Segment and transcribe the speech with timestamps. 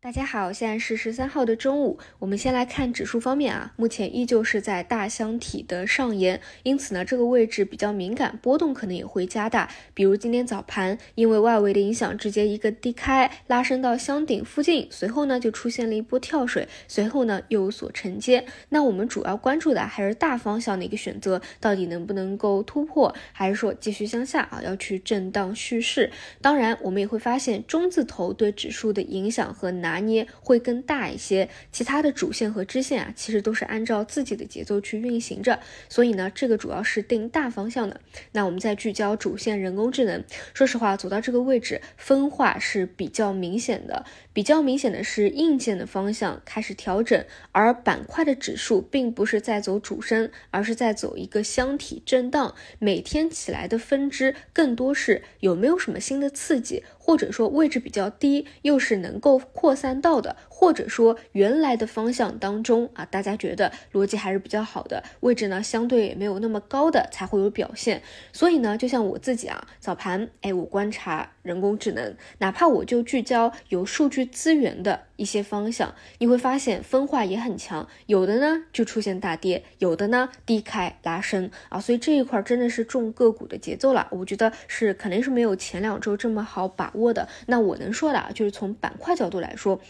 [0.00, 1.98] 大家好，现在是十三号的中午。
[2.20, 9.68] 我们先来看指数方面啊，目前依旧是在大箱体的上沿，因此呢，这个位置比较敏感，波动可能也会加大。
[9.94, 18.46] 比如今天早盘，因为外围的影响，直接一个低开，拉升到箱顶附近，随后呢就出现了一波跳水，随后呢又有所承接。
[18.68, 24.62] 那我们主要关注的还是大方向的一个选择，到底能不能够突破，还是说继续向下啊？
[24.62, 26.12] 要去震荡蓄势。
[26.40, 29.87] 当然，我们也会发现中字头对指数的影响和难。
[29.88, 37.98] 拿捏会更大一些，其他的主线和支线啊，其实都是按照自己的节奏去运行着，所以呢，这个主要是定大方向的。
[38.32, 56.84] 那我们再聚焦主线人工智能，说实话，走到这个位置，分化是比较明显的，比较明显的是硬件的方向开始调整，而板块的指数并不是在走主升，而是在走一个箱体震荡，每天起来的分支更多是有没有什么新的刺激。
[57.08, 68.02] 或者说位置比较低，又是能够扩散到的，或者说原来的方向当中啊，大家觉得逻辑还是比较好的位置呢，相对也没有那么高的才会有表现。
[68.32, 75.02] 所以呢，就像我自己啊，早盘哎，我观察人工智能，哪怕我就聚焦有数据资源的。
[75.18, 84.06] 一些方向你会发现分化也很强，有的呢就出现大跌，有的呢低开拉升啊，所以这一块真的是重个股的节奏了。
[84.12, 87.28] 我觉得是肯定是没有前两周这么好把握的。
[87.48, 89.80] 那我能说的啊，就是从板块角度来说，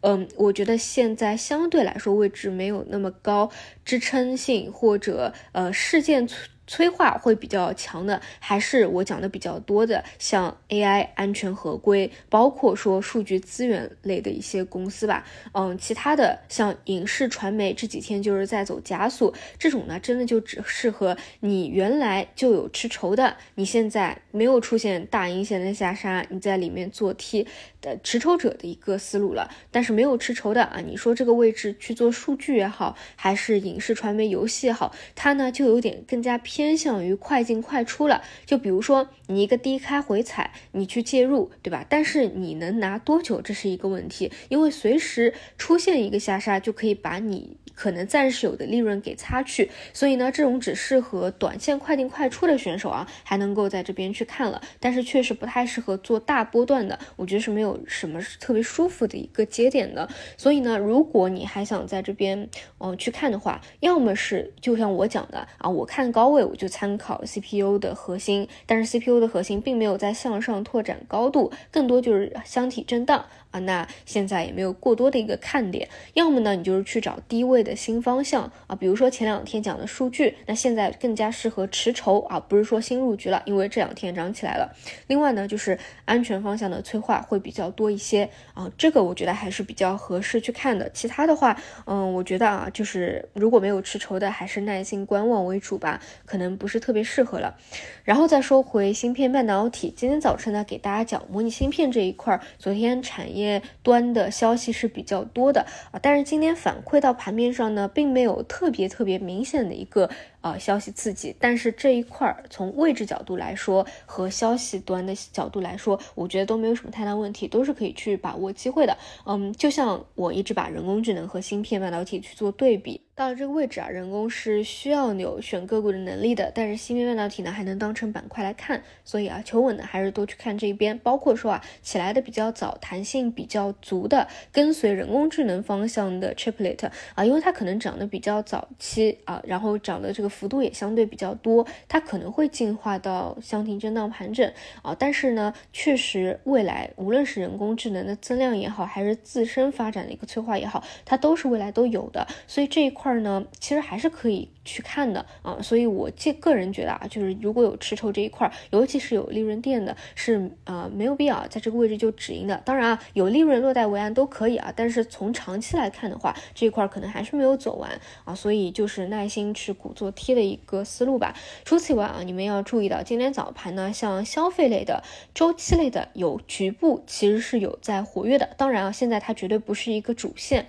[0.00, 3.50] 嗯，我觉得现在相对来说位置没有那么高，
[3.84, 6.28] 支撑性或者呃事件。
[6.68, 15.24] 催化会比较强的，还是我讲的比较多的，像 AI 安全合规，包括说数据资源类的一些公司吧。
[15.52, 27.46] 嗯，其他的像影视传媒这几天就是在走加速，这种呢，真的就只适合你原来就有吃筹的，你现在没有出现大阴线的下杀，你在里面做 T
[27.80, 29.50] 的持筹者的一个思路了。
[29.70, 36.57] 但是没有吃筹的啊，你说这个位置去做数据也好，还是影视传媒游戏也好，它呢就有点更加偏。
[36.58, 41.86] 偏向于快进快出了，就比如说你一个低开回踩，你去介入，对吧？
[41.88, 47.56] 但是你能拿多久，这是一个问题，因为随时出现一个下杀，就可以把你。
[47.78, 60.08] 可能暂时有的利润给擦去，所以呢，这种只适合短线快进快出的选手啊，还能够在这边去看了，但是确实不太适合做大波段的，我觉得是没有什么特别舒服的一个节点的。
[60.36, 62.48] 所以呢，如果你还想在这边
[62.78, 73.24] 嗯去看的话，要么是就像我讲的啊，我看高位就参考 CPU 的核心，但是 CPU 的核心并没有在向上拓展高度，更多就是箱体震荡。
[73.50, 84.76] 啊，那现在也没有过多的一个看点，要么呢，你就是去找低位的新方向啊，比如说前两天讲的数据，那现在更加适合持筹啊，不是说新入局了，因为这两天涨起来了。
[85.06, 90.90] 另外呢，就是安全方向的催化会比较多一些啊，这个我觉得还是比较合适去看的。
[90.90, 97.56] 其他的话，嗯，我觉得啊，就是如果没有持筹的，还是耐心观望为主吧，可可能不是特别适合了。
[98.04, 103.60] 然后再说回芯片半导体，今天早晨呢，给大家讲模拟芯片这一块，昨天产业。
[103.82, 110.10] 端的消息是比较多的啊，但是今天反馈到盘面上呢，并没有特别特别明显的一个
[110.42, 111.34] 呃消息刺激。
[111.40, 118.96] 但是这一块从位置角度来说和消息端的角度来说，我觉得都没有什么太大问题，都是可以去把握机会的。
[119.24, 123.00] 嗯，就像我一直把人工智能和芯片半导体去做对比。
[123.18, 130.96] 到了这个位置啊，人工是需要有选个股的能力的，但是芯片半导体呢还能当成板块来看，所以啊，求稳的还是多去看这一边。
[131.00, 144.48] 包括说啊，起来的比较早、弹性比较足的，跟随人工智能方向的 Chiplet 啊，因为它可能涨得比较早期啊，然后涨的这个幅度也相对比较多，它可能会进化到箱体震荡盘整
[144.82, 144.94] 啊。
[144.96, 153.07] 但是呢，确实未来无论是人工智能的增量也好，还是自身发展的一个催化也好，它都是未来都有的，所以这一块。
[153.08, 162.60] 二呢，其实还是可以去看的啊，所以我这个人觉得啊，就是如果有持筹这一块，尤其是有利润垫的，是呃没有必要在这个位置就止盈的。
[162.64, 171.34] 当然啊，有利润落袋为安都可以啊，但是从长期来看的话，这一块可能还是没有走完啊，所以就是耐心持股做 T 的一个思路吧。
[171.64, 175.02] 除此以外啊，你们要注意到今天早盘呢，像消费类的、
[175.34, 178.50] 周期类的，有局部其实是有在活跃的。
[178.58, 180.66] 当然啊，现在它绝对不是一个主线。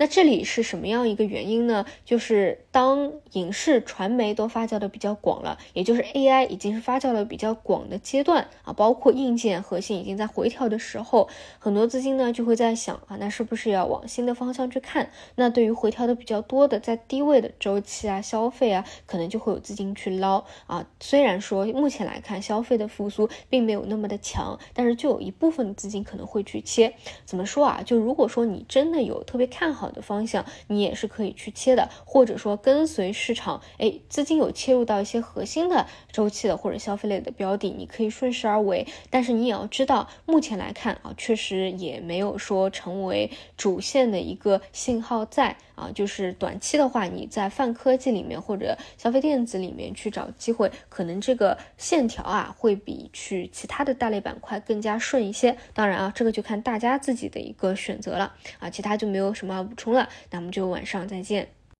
[0.00, 1.77] 那这里是什么样一个原因呢？
[2.04, 11.28] 就是当影视传媒都发酵的比较广了，也就是 AI 已经是发酵的比较广的阶段啊，包括硬件核心已经在回调的时候，
[11.58, 15.10] 很多资金呢就会在想啊，那是不是要往新的方向去看？
[15.34, 20.86] 那对于回调的比较多的，在低位的周期啊、消费啊可能就会有资金去捞啊。
[21.00, 26.94] 虽然说目前来看消费的复苏并没有那么的强，但是就有一部分资金可能会去切。
[27.24, 27.82] 怎么说啊？
[27.84, 38.86] 就如果说你真的有特别看好的方向，你也是可以去切的，或者说跟随市场，哎，资金有切入到一些核心的周期的或者消费类的标的，你可以顺势而为。
[39.10, 55.56] 但是你也要知道，目前来看啊，确实也没有说成为主线的一个信号在啊，就是短期的话，你在泛科技里面或者消费电子里面去找机会，可能这个线条啊会比去其他的大类板块更加顺一些。
[55.74, 61.47] 当然啊，这个就看大家自己的一个选择了啊，其他就没有什么补充了，那我们就晚上再见。